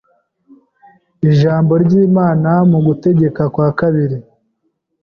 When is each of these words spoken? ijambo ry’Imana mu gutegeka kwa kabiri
ijambo 1.29 1.71
ry’Imana 1.83 2.51
mu 2.71 2.79
gutegeka 2.87 3.43
kwa 3.53 3.69
kabiri 3.79 4.17